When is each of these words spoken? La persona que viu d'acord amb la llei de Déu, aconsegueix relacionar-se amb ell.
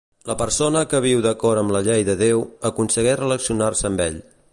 La 0.27 0.35
persona 0.37 0.79
que 0.93 1.01
viu 1.05 1.19
d'acord 1.25 1.61
amb 1.63 1.73
la 1.75 1.81
llei 1.87 2.05
de 2.07 2.15
Déu, 2.21 2.41
aconsegueix 2.71 3.21
relacionar-se 3.21 3.91
amb 3.91 4.03
ell. 4.07 4.19